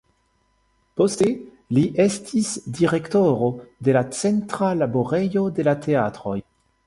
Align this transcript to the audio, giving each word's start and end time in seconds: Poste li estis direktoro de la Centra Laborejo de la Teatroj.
Poste 0.99 1.27
li 1.77 1.83
estis 2.05 2.49
direktoro 2.79 3.51
de 3.89 3.95
la 3.99 4.03
Centra 4.21 4.71
Laborejo 4.83 5.45
de 5.59 5.67
la 5.71 5.77
Teatroj. 5.87 6.37